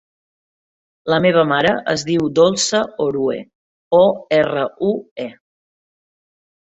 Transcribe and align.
La 1.13 1.17
meva 1.25 1.41
mare 1.49 1.73
es 1.91 2.05
diu 2.07 2.23
Dolça 2.39 2.79
Orue: 3.05 3.37
o, 3.99 3.99
erra, 4.39 4.65
u, 4.89 4.95
e. 5.25 5.27